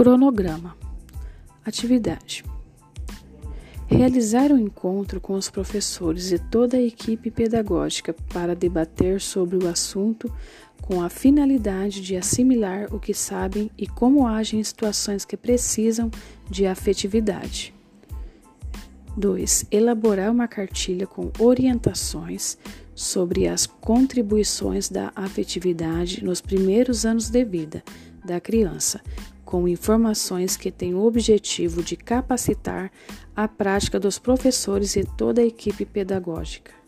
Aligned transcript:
Cronograma. 0.00 0.78
Atividade. 1.62 2.42
Realizar 3.86 4.50
um 4.50 4.56
encontro 4.56 5.20
com 5.20 5.34
os 5.34 5.50
professores 5.50 6.32
e 6.32 6.38
toda 6.38 6.78
a 6.78 6.82
equipe 6.82 7.30
pedagógica 7.30 8.14
para 8.32 8.56
debater 8.56 9.20
sobre 9.20 9.62
o 9.62 9.68
assunto 9.68 10.32
com 10.80 11.02
a 11.02 11.10
finalidade 11.10 12.00
de 12.00 12.16
assimilar 12.16 12.86
o 12.94 12.98
que 12.98 13.12
sabem 13.12 13.70
e 13.76 13.86
como 13.86 14.26
agem 14.26 14.60
em 14.60 14.64
situações 14.64 15.26
que 15.26 15.36
precisam 15.36 16.10
de 16.48 16.64
afetividade. 16.64 17.74
2. 19.18 19.66
Elaborar 19.70 20.32
uma 20.32 20.48
cartilha 20.48 21.06
com 21.06 21.30
orientações 21.38 22.56
sobre 22.94 23.46
as 23.46 23.66
contribuições 23.66 24.88
da 24.88 25.12
afetividade 25.14 26.24
nos 26.24 26.40
primeiros 26.40 27.04
anos 27.04 27.28
de 27.28 27.44
vida 27.44 27.84
da 28.24 28.40
criança, 28.40 29.00
com 29.44 29.66
informações 29.66 30.56
que 30.56 30.70
têm 30.70 30.94
o 30.94 31.04
objetivo 31.04 31.82
de 31.82 31.96
capacitar 31.96 32.90
a 33.34 33.48
prática 33.48 33.98
dos 33.98 34.18
professores 34.18 34.96
e 34.96 35.04
toda 35.04 35.40
a 35.40 35.46
equipe 35.46 35.84
pedagógica. 35.84 36.79